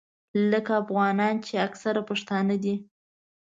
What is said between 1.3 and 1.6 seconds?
چې